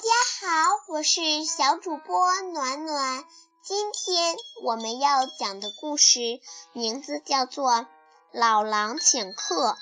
[0.00, 0.12] 大家
[0.48, 3.22] 好，我是小主播暖暖。
[3.62, 4.34] 今天
[4.64, 6.40] 我们要讲的故事
[6.72, 7.70] 名字叫做
[8.32, 9.72] 《老狼请客》。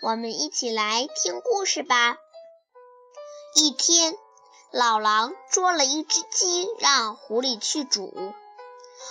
[0.00, 2.16] 我们一起来听故事吧。
[3.54, 4.16] 一天，
[4.70, 8.32] 老狼捉了一只鸡，让狐狸去煮，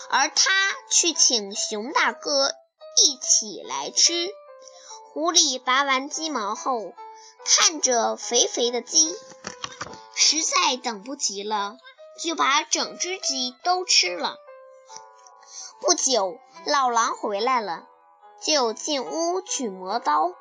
[0.10, 0.50] 而他
[0.89, 2.55] 去请熊大哥
[3.04, 4.32] 一起来吃。
[5.14, 6.94] 狐狸拔完鸡毛后，
[7.46, 9.16] 看着肥肥的鸡。
[10.32, 11.79] 实在等不及了，
[12.21, 14.38] 就把整只鸡都吃了。
[15.82, 17.88] 不久，老狼回来了，
[18.39, 20.36] 就进屋去磨刀。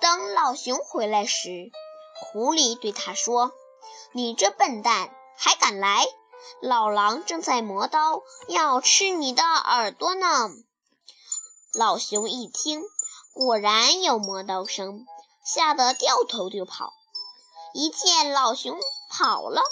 [0.00, 1.70] 等老熊回来时，
[2.18, 3.52] 狐狸对他说
[4.10, 6.04] ：“你这笨蛋，还敢来！
[6.60, 10.50] 老狼正在磨刀，要吃你的耳朵呢。”
[11.78, 12.82] 老熊一听，
[13.32, 15.06] 果然有磨刀声，
[15.44, 16.92] 吓得掉头就跑。
[17.74, 18.78] 一见老熊，
[19.08, 19.62] 跑了，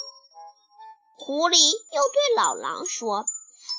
[1.17, 3.25] 狐狸又对老狼说：“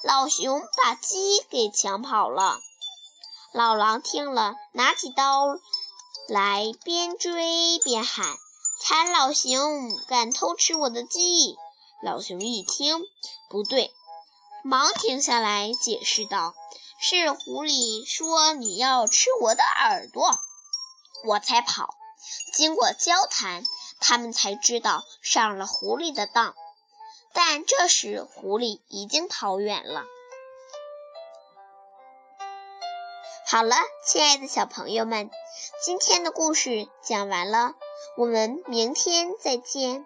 [0.04, 2.60] 老熊把鸡给抢跑了。”
[3.52, 5.58] 老狼听了，拿起刀
[6.28, 8.36] 来，边追边喊
[8.80, 11.56] ：“馋老熊，敢偷吃我的鸡！”
[12.00, 13.04] 老熊一听
[13.50, 13.92] 不对，
[14.62, 16.54] 忙停下来解释道
[17.00, 20.38] ：“是狐狸说你要吃我的耳朵，
[21.24, 21.96] 我才跑。”
[22.54, 23.64] 经过交谈。
[24.02, 26.54] 他们才知道上了狐狸的当，
[27.32, 30.04] 但这时狐狸已经跑远了。
[33.46, 35.30] 好了，亲爱的小朋友们，
[35.84, 37.74] 今天的故事讲完了，
[38.16, 40.04] 我们明天再见。